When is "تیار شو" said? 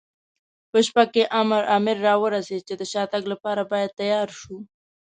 3.99-4.55